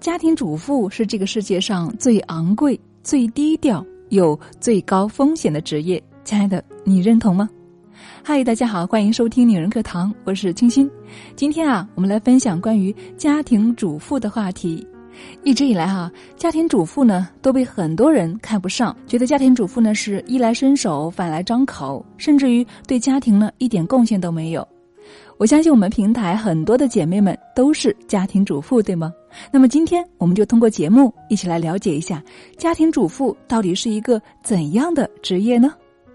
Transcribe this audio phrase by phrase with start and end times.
[0.00, 6.00] 家庭主妇是这个世界上最昂贵、最低调、又最高风险的职业。
[6.22, 7.50] 亲爱的，你认同吗？
[8.22, 10.88] 嗨，大家好，欢迎收听女人课堂，我是清新。
[11.34, 14.86] 今天啊，我们来分享关于家庭主妇的话题。
[15.42, 24.66] 一直以来哈，家庭主妇呢都被很多人看不上，觉得家庭主妇呢是衣来伸手、饭来张口，甚至于对家庭呢一点贡献都没有。
[25.38, 29.14] 我相信我们平台很多的姐妹们都是家庭主妇，对吗？
[29.52, 32.20] 那么今天我们就通过节目一起来了解一下
[32.56, 35.72] 家庭主妇到底是一个怎样的职业呢？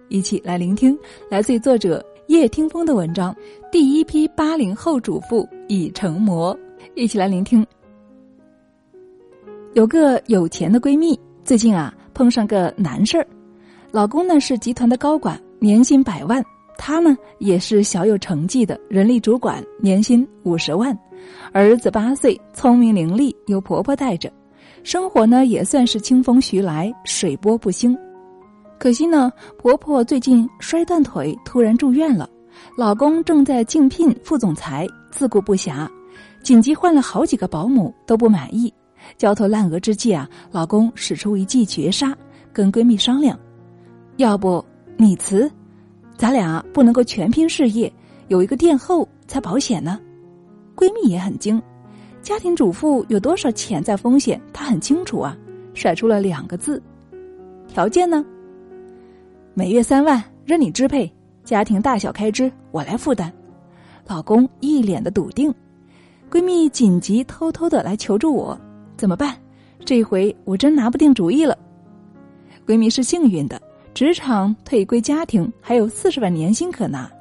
[0.10, 0.98] 一起来聆听
[1.30, 3.34] 来自于作者叶听风的文章
[3.72, 6.54] 《第一批八零后主妇已成魔》。
[6.96, 7.66] 一起来聆听。
[9.74, 13.26] 有个有钱的闺蜜，最近啊碰上个难事儿，
[13.90, 16.44] 老公呢是集团的高管，年薪百万。
[16.78, 20.98] 他呢也是小有成绩的人力主管，年薪五十万，
[21.52, 24.32] 儿子八岁，聪明伶俐，由婆婆带着，
[24.84, 27.98] 生活呢也算是清风徐来，水波不兴。
[28.80, 32.30] 可惜呢，婆婆最近摔断腿，突然住院了，
[32.78, 35.88] 老公正在竞聘副总裁，自顾不暇，
[36.42, 38.74] 紧急换了好几个保姆都不满意，
[39.18, 42.14] 焦头烂额之际啊，老公使出一记绝杀，
[42.52, 43.40] 跟闺蜜商量，
[44.18, 44.64] 要不
[44.98, 45.50] 你辞。
[46.18, 47.92] 咱俩不能够全拼事业，
[48.28, 50.00] 有一个垫后才保险呢。
[50.76, 51.62] 闺蜜也很精，
[52.22, 55.38] 家庭主妇有多少潜在风险，她很清楚啊。
[55.74, 56.82] 甩出了两个字：
[57.68, 58.24] 条件呢？
[59.56, 61.12] 每月三万，任你支配，
[61.44, 63.34] 家庭大小开支我来负担。
[64.08, 65.54] 老公一脸的笃定。
[66.30, 68.60] 闺蜜紧急偷偷的来求助我，
[68.98, 69.36] 怎么办？
[69.86, 71.58] 这回我真拿不定主意了。
[72.66, 73.62] 闺蜜是幸运的。
[73.94, 77.12] 职场退归家庭，还有四十万年薪可拿。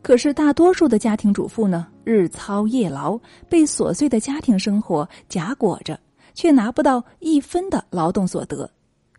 [0.00, 3.18] 可是大多数的家庭主妇呢，日操夜劳，
[3.48, 5.98] 被琐碎的家庭生活夹裹着，
[6.34, 8.70] 却拿不到一分的劳动所得。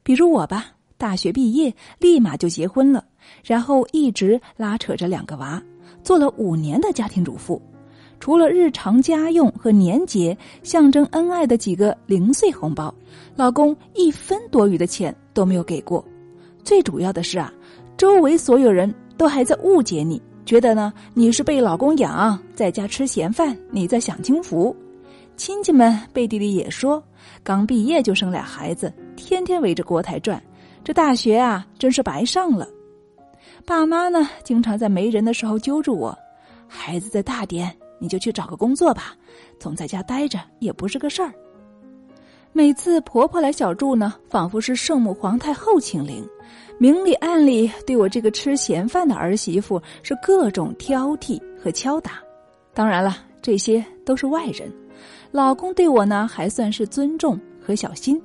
[0.04, 0.68] 比如我吧，
[0.98, 3.04] 大学毕业立马就结婚了，
[3.44, 5.62] 然后一直拉扯着两个娃，
[6.02, 7.62] 做了五年的家庭主妇。
[8.22, 12.94] 除了日常家用和年节象征恩爱的几个零碎红包，
[13.36, 16.04] 老公一分多余的钱都没有给过。
[16.64, 17.52] 最主要的是啊，
[17.98, 24.76] 周围所有人都还在误解你，觉得呢你是被老公养，在家吃闲饭，你在享清福。
[25.36, 27.02] 亲戚们背地里也说，
[27.44, 30.42] 刚毕业就生俩孩子，天天围着锅台转，
[30.84, 32.68] 这大学啊真是白上了。
[33.66, 36.18] 爸妈呢，经常在没人的时候揪住我，
[36.68, 39.16] 孩子再大点，你就去找个工作吧，
[39.60, 41.34] 总在家待着也不是个事儿。
[42.52, 46.28] 每次婆婆来小住呢，仿佛是圣母皇太后请灵，
[46.78, 52.14] 明里暗里对我这个吃闲饭的儿媳妇是各种挑剔和敲打。
[52.74, 54.72] 当然了，这些都是外人。
[55.32, 58.22] 老公对我呢还算是尊重和小心，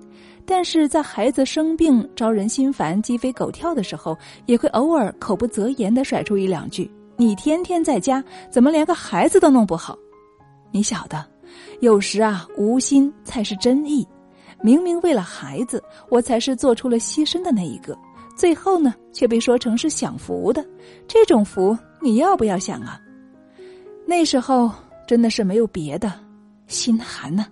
[0.46, 9.96] 但是在孩子生病、招人心烦、鸡飞狗跳的时候，也会偶尔口不择言的甩出一两句：“你天天在家，怎么连个孩子都弄不好？”
[10.72, 11.24] 你晓得，
[11.80, 14.06] 有时啊，无心才是真意。
[14.62, 17.98] 明明为了孩子，我才是做出了牺牲的那一个，
[18.34, 20.64] 最后呢，却被说成是享福的。
[21.06, 22.98] 这种福，你要不要享啊？
[24.06, 24.70] 那时候
[25.06, 26.12] 真的是没有别的，
[26.66, 27.46] 心寒呢。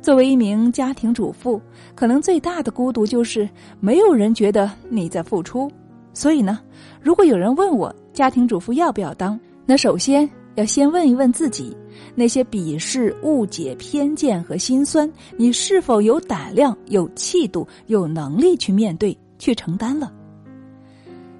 [0.00, 1.60] 作为一名家庭主妇，
[1.94, 3.48] 可能最大的孤独就是
[3.78, 5.70] 没有人觉得你在付出。
[6.12, 6.60] 所以呢，
[7.00, 10.28] 如果有人问我家庭主妇要不要当，那首先。
[10.58, 11.72] 要先问一问自己，
[12.16, 20.12] 那些鄙视、误解、偏见和心酸，你是否有胆量、有气度、有能力去面对、去承担了？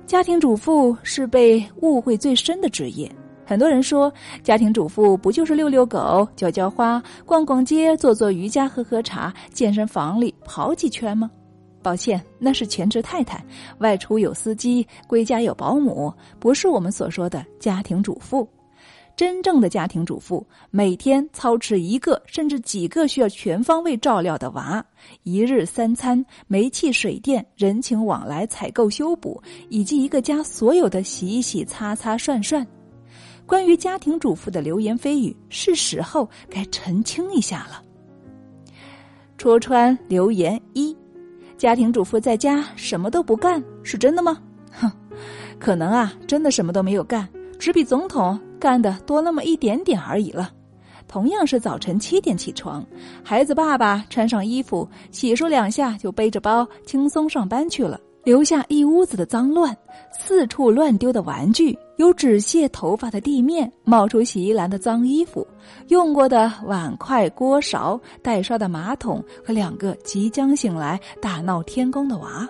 [0.06, 3.10] 家庭主妇是被误会最深的职业。
[3.44, 4.12] 很多人说，
[4.44, 11.28] 家庭主妇不就是遛遛狗、浇浇花、逛逛街、做做瑜伽、喝喝茶、健身房里跑几圈吗？
[11.82, 13.44] 抱歉，那是全职太太，
[13.78, 18.48] 外出有司机，归家有保姆，不是我们所说的家庭主妇。
[19.18, 24.84] 真正的家庭主妇每天操持一个甚至几个需要全方位照料的娃，
[25.24, 32.64] 一日三餐、煤气水电、人情往来、采购修补，以及一个家所有的洗洗擦擦涮涮。
[33.44, 37.82] 关于家庭主妇的流言蜚语，是时候该澄清一下了。
[39.36, 40.96] 戳穿流言一：
[41.56, 44.38] 家庭主妇在家什么都不干，是真的吗？
[44.70, 44.88] 哼，
[45.58, 47.28] 可能啊，真的什么都没有干，
[47.58, 48.38] 只比总统。
[48.58, 50.50] 干的多那么一点点而已了，
[51.06, 52.84] 同样是早晨七点起床，
[53.22, 59.74] 孩子爸爸穿上衣服，洗漱两下就背着包轻松上班去了，留下一屋子的脏乱，
[60.12, 65.46] 四处乱丢的玩具，有纸屑头发的地面，冒出洗衣篮的脏衣服，
[65.88, 72.46] 用过的碗筷锅勺，待刷的马桶和两个即将醒来大闹天宫的娃。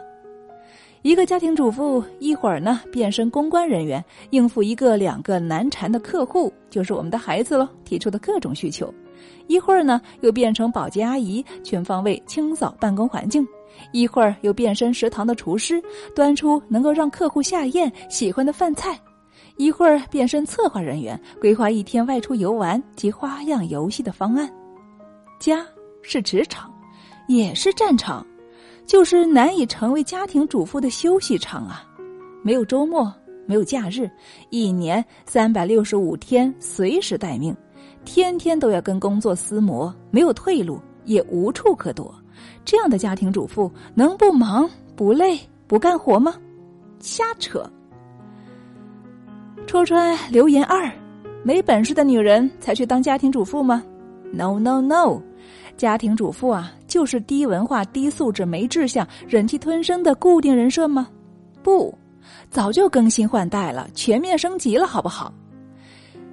[1.02, 8.86] 一个家庭主妇一会儿呢变身公关人员，应付一个两个难缠的客户，就是我们的孩子喽提出的各种需求；
[9.46, 13.44] 一会儿呢又变成保洁阿姨，全方位清扫办公环境；
[13.92, 15.80] 一会儿又变身食堂的厨师，
[16.16, 18.98] 端出能够让客户下咽喜欢的饭菜。
[19.56, 24.48] 一会儿变身策划人员，规划一天外出游玩及花样游戏的方案。
[25.38, 25.64] 家
[26.02, 26.72] 是职场，
[27.28, 28.26] 也是战场，
[28.88, 31.84] 就是难以成为家庭主妇的休息场啊！
[32.42, 33.12] 没有周末，
[33.44, 34.10] 没有假日，
[34.48, 37.54] 一年三百六十五天随时待命，
[38.06, 42.14] 天天都要跟工作厮磨，没有退路，也无处可躲。
[42.64, 46.34] 这样的家庭主妇能不忙不累不干活吗？
[46.98, 47.70] 瞎扯！
[49.66, 50.90] 戳穿留言二：
[51.42, 53.84] 没本事的女人才去当家庭主妇吗
[54.32, 55.20] ？No No No，
[55.78, 61.08] 家庭主妇啊，就是低文化、低素质、没志向、忍气吞声的固定人设吗？
[61.62, 61.96] 不，
[62.50, 65.32] 早就更新换代了，全面升级了，好不好？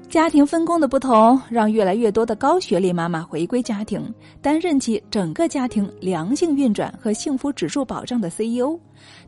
[0.09, 4.01] 家庭分工的不同，让越来越多的高学历妈妈回归家庭，
[4.41, 8.79] 担任起整个家庭良性运转和幸福指数保障的 CEO。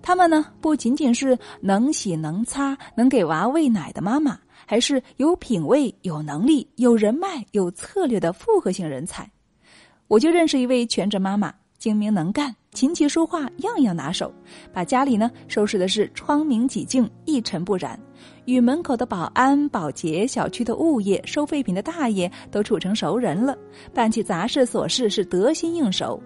[0.01, 4.35] 他们呢，不仅仅是能洗能擦、能给娃喂奶的妈妈，
[4.65, 9.29] 还是有品位、有能力、有人脉、有策略的复合型人才。
[10.07, 14.33] 我就认识一位全职妈妈，精明能干，琴棋书画样样拿手，
[14.71, 17.99] 把家里呢收拾的是窗明几净、一尘不染。
[18.45, 23.57] 与门口的保安、保洁、小区的物业、收废品的大爷都处成熟人了，
[23.93, 26.21] 办起杂事琐事是得心应手。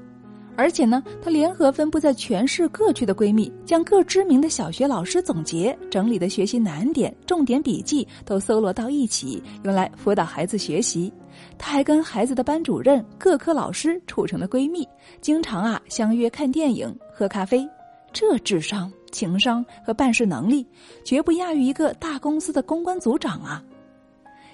[0.56, 11.12] 而且呢，她联合分布在全市各区的闺蜜，将各知名的小学老师总结整理的学习难点、重点笔记都搜罗到一起，用来辅导孩子学习。
[11.58, 14.88] 她还跟孩子的班主任、各科老师处成了闺蜜，
[15.22, 17.68] 经常啊相约看电影、喝咖啡。
[18.14, 18.92] 这智商。
[19.12, 20.66] 情商和办事能力，
[21.04, 23.62] 绝不亚于一个大公司的公关组长啊！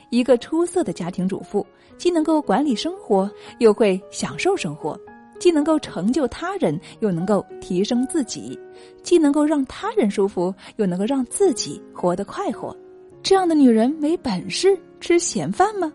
[0.09, 1.63] 一个出色的家庭主妇，
[1.95, 3.29] 既能够管理生活，
[3.59, 4.97] 又会享受生活；
[5.39, 8.57] 既能够成就他人，又能够提升自己；
[9.03, 12.75] 既能够让他人舒服，又能够让自己活得快活。
[13.21, 15.93] 这样的女人没本事吃闲饭吗？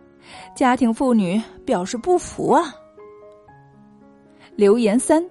[0.55, 2.75] 家庭妇女表示不服啊！
[4.57, 5.25] 留言三。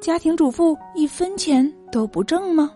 [0.00, 2.70] 家庭主妇一分钱都不挣吗？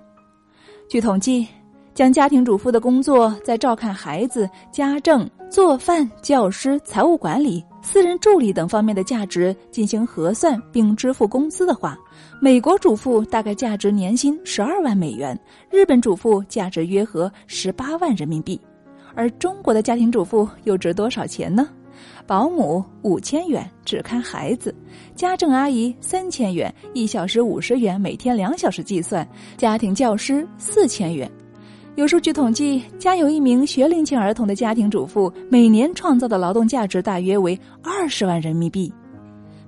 [0.89, 1.49] 据统计，
[1.95, 11.97] 将家庭主妇的工作在照看孩子、家政、做饭、教师、财务管理、私人助理等方面的价值进行核算并支付工资的话，
[12.43, 15.39] 美国主妇大概价值年薪十二万美元，
[15.71, 18.61] 日本主妇价值约合十八万人民币，
[19.15, 21.69] 而中国的家庭主妇又值多少钱呢？
[22.27, 24.75] 保姆五千元只看孩子，
[25.15, 29.27] 家政阿姨三千元一小时五十元，每天两小时计算，
[29.57, 31.31] 家庭教师四千元。
[31.97, 38.93] 有数据统计，家有一名学龄前儿童的家庭主妇，每年创造的劳动价值大约为二十万人民币。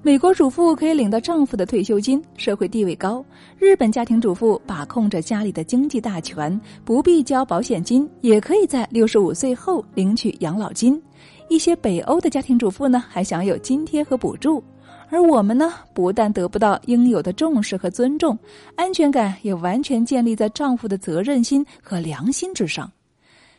[0.06, 3.20] 美国主妇可以领到丈夫的退休金，社会地位高；
[3.58, 11.02] 日本家庭主妇把控着家里的经济大权，不必交保险金，也可以在六十五岁后领取养老金。
[11.48, 14.62] 一些北欧的家庭主妇呢，还享有津贴和补助，
[15.08, 18.38] 而我们呢，不但得不到应有的重视和尊重，
[18.76, 22.88] 安全感也完全建立在丈夫的责任心和良心之上。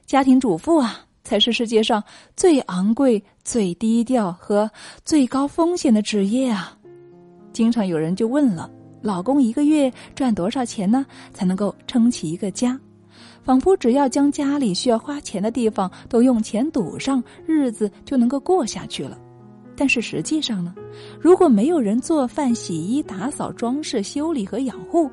[0.06, 2.02] 家庭主妇啊，才是世界上
[2.38, 4.72] 最昂贵、最低调和
[5.04, 6.74] 最高风险的职业啊！
[7.52, 12.80] 经常有人就问了：老公一个月赚多少钱呢，才能够撑起一个家？
[13.44, 19.20] 仿佛只要将家里需要花钱的地方都用钱堵上，日子就能够过下去了。
[19.78, 20.74] 但是实际上呢，
[21.22, 25.10] 如果没有人做饭、洗衣、打扫、装饰、修理和养护，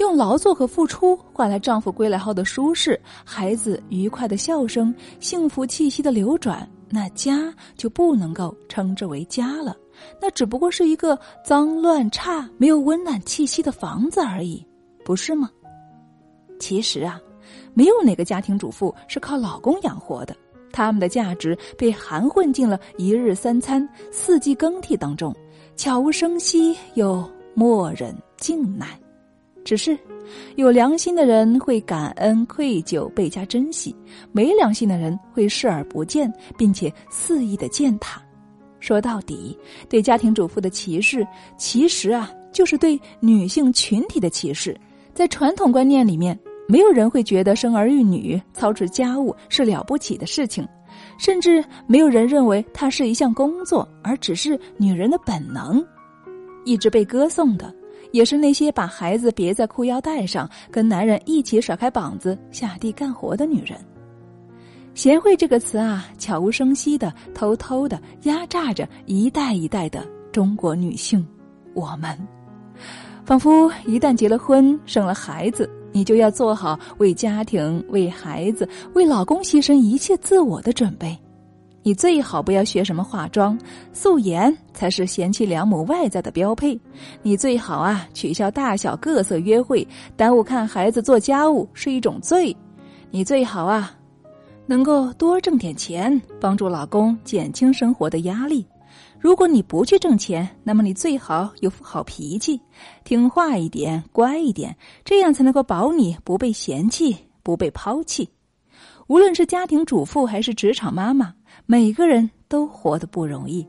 [0.00, 9.76] 用劳作和付出换来丈夫归来后的舒适、孩子愉快的笑声、幸福气息的流转，那家就不能够称之为家了。
[10.20, 14.66] 那只不过是一个脏乱差、没有温暖气息的房子而已，
[15.04, 15.50] 不是吗？
[16.58, 17.20] 其实啊。
[17.74, 20.34] 没有哪个家庭主妇是靠老公养活的，
[20.76, 25.34] 他们的价值被含混进了一日三餐、四季更替当中，
[25.74, 28.88] 悄无声息又默忍静耐。
[29.64, 29.98] 只是，
[30.56, 33.90] 有良心的人会感恩愧疚，倍加珍惜；
[34.32, 38.22] 没良心的人会视而不见，并且肆意的践踏。
[38.78, 44.78] 说到底，对家庭主妇的歧视，其实啊，就是对女性群体的歧视。
[45.14, 46.38] 在传统观念里面。
[46.68, 50.66] 没有人会觉得生儿育女、操持家务是了不起的事情，
[51.18, 55.84] 甚至没有人认为它是一项工作，而只是女人的本能。
[56.64, 57.72] 一直被歌颂的，
[58.10, 63.78] 也是那些把孩子别在裤腰带上，跟男人一起甩开膀子下地干活的女人。
[64.92, 71.24] 贤惠这个词啊，悄无声息的、偷偷的压榨着一代一代的中国女性。
[71.74, 72.18] 我们，
[73.24, 81.18] 仿佛一旦结了婚、生了孩子，你就要做好为家庭、为孩子、为老公牺牲一切自我的准备。
[81.82, 83.58] 你最好不要学什么化妆，
[83.94, 86.78] 素颜才是贤妻良母外在的标配。
[87.22, 89.88] 你最好啊，取消大小各色约会，
[90.18, 92.54] 耽误看孩子、做家务是一种罪。
[93.10, 93.90] 你最好啊，
[94.66, 98.66] 能够多挣点钱，帮助老公减轻生活的压力。
[99.26, 102.60] 如果你不去挣钱，那么你最好有副好脾气，
[103.02, 108.28] 听话一点，乖一点，这样才能够保你不被嫌弃、不被抛弃。
[109.08, 111.34] 无论是家庭主妇还是职场妈妈。
[111.66, 113.66] 每个人都活得不容易。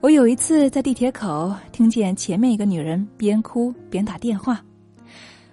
[0.00, 4.64] 我有一次在地铁口听见前面一个女人边哭边打电话：“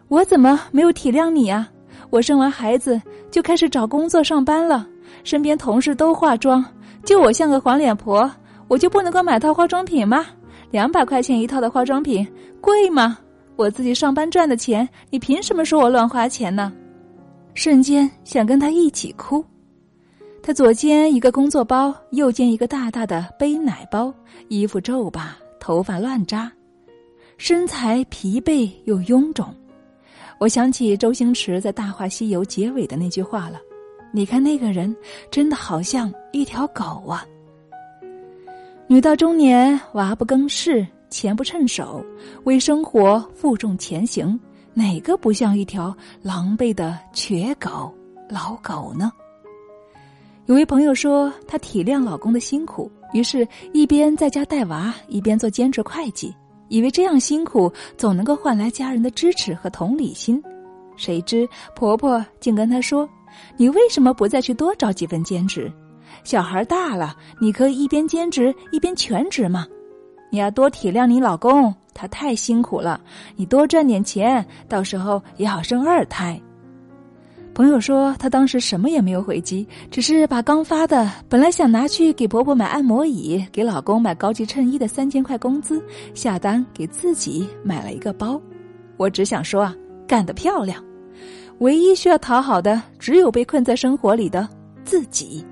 [0.07, 1.67] 我怎么没有体谅你啊？
[2.11, 3.01] 我生完孩子
[3.31, 4.87] 就开始找工作上班了，
[5.23, 6.63] 身边同事都化妆，
[7.03, 8.29] 就我像个黄脸婆，
[8.69, 10.27] 我就不能够买套化妆品吗？
[10.71, 12.25] 两百块钱一套的化妆品
[12.61, 13.17] 贵吗？
[13.55, 16.71] 我自己上班赚的钱，你凭什么说我乱花钱呢？”
[17.55, 19.43] 瞬间想跟他一起哭。
[20.41, 24.13] 他左肩一个工作包，右肩一个大大的背奶包，
[24.47, 26.49] 衣服皱巴，头发乱扎，
[27.37, 29.53] 身材疲惫又臃肿。
[30.37, 33.59] 我想起周星驰在《大话西游》结尾的那句话了
[34.13, 34.95] ：“你看那个人，
[35.29, 37.25] 真的好像一条狗啊。”
[38.91, 42.03] 女到中年，娃不更事，钱不趁手，
[42.45, 44.37] 为生活负重前行，
[44.73, 47.93] 哪个不像一条狼狈的瘸狗、
[48.27, 49.11] 老狗呢？
[50.47, 56.35] 有位朋友说，她体谅老公的辛苦，于是一边在家带娃，一边做兼职会计，
[56.67, 60.41] 以为这样辛苦总能够换来家人的支持和同理心。
[60.95, 63.07] 谁知婆婆竟跟她说
[63.55, 65.71] ：“你为什么不再去多找几份兼职？
[66.23, 69.65] 小孩大了，你可以一边兼职一边全职嘛。
[70.31, 73.01] 你要多体谅你老公，他太辛苦了。
[73.35, 76.39] 你多赚点钱，到时候也好生二胎。”
[77.51, 88.39] 朋友说，她当时什么也没有回击，只是把刚发的本来想拿去给婆婆买按摩椅、给老公买高级衬衣的三千块工资下单给自己买了一个包。
[88.95, 89.75] 我只想说啊，
[90.07, 90.81] 干得漂亮！
[91.57, 94.47] 唯一需要讨好的，只有被困在生活里的
[94.85, 95.45] 自己。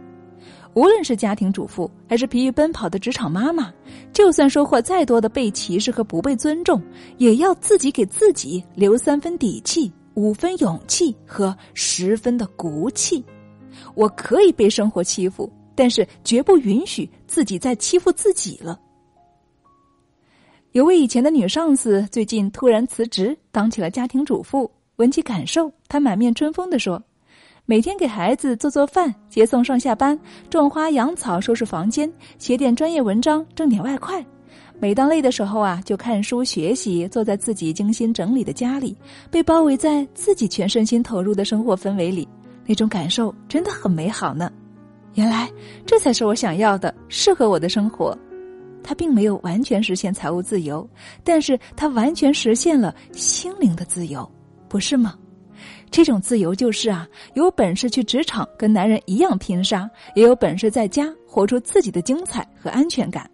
[0.77, 3.74] 无论是家庭主妇，还是疲于奔跑的职场妈妈，
[4.13, 6.79] 就算收获再多的被歧视和不被尊重，
[7.17, 9.91] 也要自己给自己留三分底气。
[10.13, 13.25] 五分勇气和十分的骨气，
[13.96, 18.79] 我可以被生活欺负，但是绝不允许自己再欺负自己了。
[20.74, 24.69] 有位以前的女上司最近突然辞职，当起了家庭主妇。
[24.98, 27.01] 闻其感受，她满面春风的说
[27.69, 30.17] ：“每天给孩子做做饭、接送上下班、
[30.50, 32.09] 种花养草、收拾房间、
[32.39, 34.25] 写点专业文章，挣点外快。”
[34.79, 38.95] 每当累的时候啊，就看书学习，坐在自己精心整理的家里，
[39.29, 42.25] 被包围在自己全身心投入的生活氛围里，
[42.65, 44.50] 那种感受真的很美好呢。
[45.15, 45.51] 原来
[45.86, 48.17] 这才是我想要的，适合我的生活。
[48.81, 50.89] 他并没有完全实现财务自由，
[51.21, 54.25] 但是他完全实现了心灵的自由，
[54.69, 55.15] 不是吗？
[55.89, 63.29] 这种自由就是啊，有本事去职场跟男人一样拼杀，也有本事在家活出自己的精彩和安全感。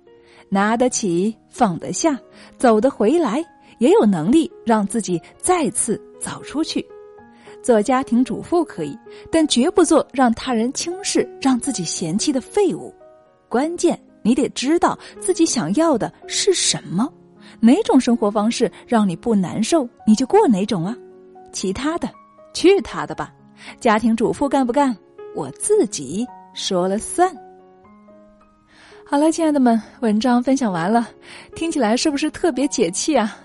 [0.49, 2.17] 拿得起，放得下，
[2.57, 3.43] 走得回来，
[3.79, 6.85] 也有能力让自己再次走出去。
[7.63, 8.97] 做家庭主妇可以，
[9.31, 12.93] 但绝不做让他人轻视、让自己嫌弃的废物。
[13.49, 17.11] 关键你得知道自己想要的是什么，
[17.59, 20.95] 哪种生活方式让你不难受，你就过哪种啊。
[21.51, 22.09] 其他的，
[22.53, 23.33] 去他的吧。
[23.79, 24.95] 家庭主妇干不干，
[25.35, 27.29] 我自己说了算。
[29.05, 31.07] 好了，亲爱的们，文章分享完了，
[31.55, 33.37] 听起来是不是特别解气啊？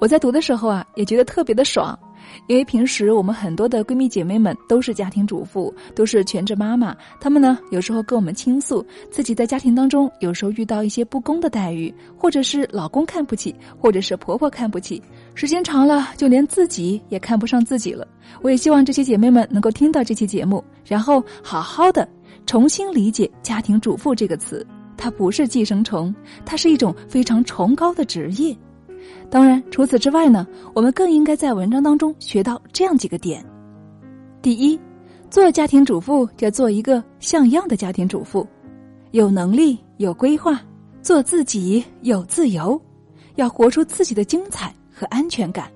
[0.00, 1.98] 我在读的时候啊，也觉得特别的爽，
[2.46, 15.02] 因为平时我们很多的闺蜜姐妹们都是家庭主妇，都是全职妈妈，她们呢有时候跟我们倾诉自己在家庭当中有时候遇到一些不公的待遇，或者是老公看不起，或者是婆婆看不起，
[15.34, 18.06] 时间长了就连自己也看不上自己了。
[18.42, 22.08] 我也希望这些姐妹们能够听到这期节目，然后好好的
[22.46, 24.66] 重新理解“家庭主妇”这个词。
[24.96, 28.54] 它不是寄生虫，它是一种非常崇高的职业。
[29.30, 33.42] 当然，除此之外呢，我们更应该在文章当中学到这样几个点：
[34.42, 34.78] 第一，
[35.30, 38.46] 做家庭主妇就要做一个像样的家庭主妇，
[39.12, 40.60] 有能力、有规划，
[41.00, 42.78] 做自己，有自由，
[43.36, 45.72] 要活出自己的精彩和安全感。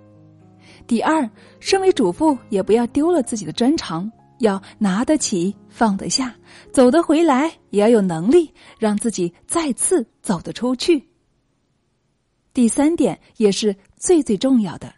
[0.87, 1.29] 第二，
[1.61, 6.35] 身为主妇也不要丢了自己的专长，要拿得起、放得下，
[6.71, 11.09] 走得回来，也要有能力让自己再次走得出去。
[12.53, 14.93] 第三点也是最最重要的，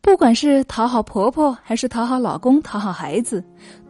[0.00, 3.44] 不管是讨好婆婆，还是讨好老公、讨好孩子，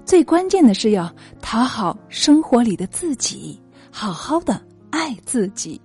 [0.05, 1.11] 最关键的是要
[1.41, 3.59] 讨好生活里的自己，
[3.91, 4.61] 好好的
[4.91, 5.81] 爱自己。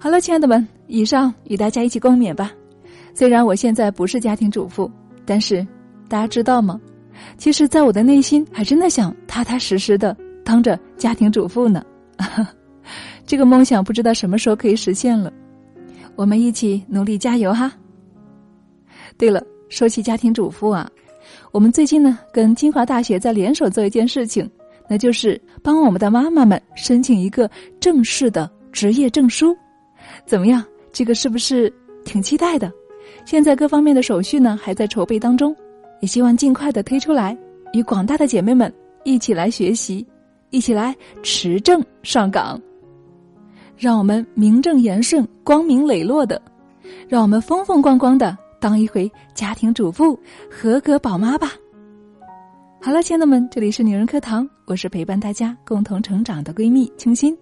[0.00, 2.50] 好了，亲爱的们，以上与大家一起共勉吧。
[3.18, 4.88] 虽然我现在不是家庭主妇，
[5.26, 5.66] 但是
[6.08, 6.80] 大家知道吗？
[7.36, 11.82] 其实，在我的内心，还真的想踏踏实实的当着家庭主妇呢。
[13.26, 15.32] 这个梦想不知道什么时候可以实现了，
[16.14, 17.72] 我们一起努力加油哈。
[19.16, 20.88] 对了，说起家庭主妇啊，
[21.50, 24.48] 我们最近呢跟清华大学在联手做一件事情，
[24.88, 29.56] 那就是帮我们的妈妈们申请一个正式的职业证书。
[30.24, 30.64] 怎么样？
[30.92, 31.68] 这个是不是
[32.04, 32.72] 挺期待的？
[33.28, 35.54] 现在各方面的手续呢还在筹备当中，
[36.00, 37.36] 也希望尽快的推出来，
[37.74, 38.72] 与广大的姐妹们
[39.04, 40.06] 一起来学习，
[40.48, 42.58] 一起来持证上岗，
[43.76, 46.40] 让我们名正言顺、光明磊落的，
[47.06, 50.18] 让我们风风光光的当一回家庭主妇、
[50.50, 51.52] 合格宝妈吧。
[52.80, 57.36] 好了，亲爱的们，这里是女人课堂，我是陪伴大家共同成长的闺蜜清新。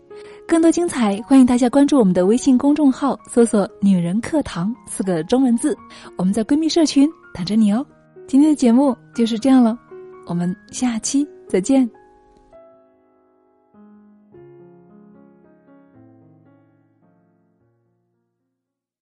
[0.48, 5.76] 更多精彩，欢迎大家关注我们的微信公众号，搜索“女人课堂”四个中文字，
[6.16, 7.84] 我们在闺蜜社群等着你哦。
[8.26, 9.78] 今天的节目就是这样了，
[10.26, 11.88] 我们下期再见。